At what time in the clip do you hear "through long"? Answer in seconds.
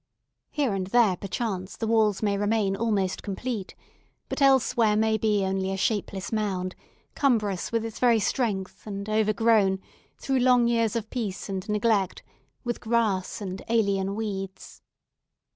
10.17-10.67